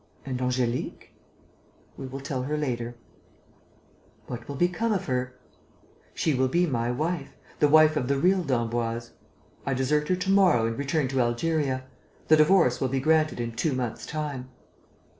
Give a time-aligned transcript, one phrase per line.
[0.25, 1.09] "And Angélique?"
[1.95, 2.95] "We will tell her later."
[4.25, 5.35] "What will become of her?"
[6.15, 9.11] "She will be my wife, the wife of the real d'Emboise.
[9.63, 11.83] I desert her to morrow and return to Algeria.
[12.29, 14.49] The divorce will be granted in two months' time."